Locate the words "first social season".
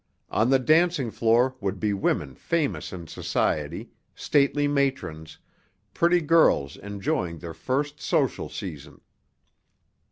7.53-9.01